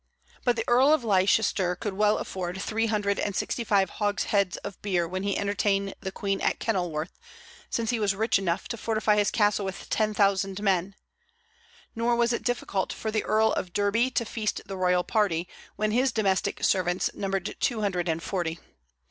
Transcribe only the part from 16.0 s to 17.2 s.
domestic servants